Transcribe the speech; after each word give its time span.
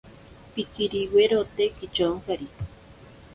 Pikiriwirote 0.53 1.63
kityonkari. 1.77 2.47